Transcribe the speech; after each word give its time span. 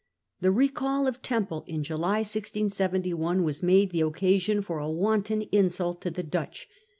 The 0.39 0.49
recall 0.51 1.05
of 1.05 1.21
Temple 1.21 1.63
in 1.67 1.83
July 1.83 2.21
1671 2.25 3.43
was 3.43 3.61
made 3.61 3.91
the 3.91 4.01
occasion 4.01 4.63
for 4.63 4.79
a 4.79 4.89
wanton 4.89 5.43
insult 5.51 6.01
to 6.01 6.09
the 6.09 6.23
Dutch. 6.23 6.67